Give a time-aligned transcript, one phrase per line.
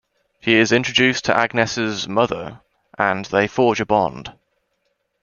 [0.39, 2.61] He is introduced to Agnes's mother,
[2.97, 4.33] and they forge a bond.